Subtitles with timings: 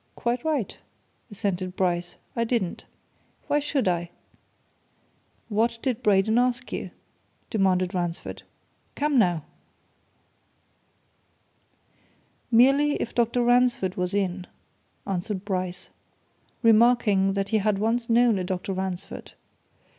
[0.15, 0.75] "Quite right,"
[1.29, 2.15] assented Bryce.
[2.35, 2.85] "I didn't.
[3.45, 4.09] Why should I?"
[5.47, 6.89] "What did Braden ask you?"
[7.51, 8.41] demanded Ransford.
[8.95, 9.43] "Come, now?"
[12.49, 13.43] "Merely if Dr.
[13.43, 14.47] Ransford was in,"
[15.05, 15.89] answered Bryce,
[16.63, 18.73] "remarking that he had once known a Dr.
[18.73, 19.33] Ransford.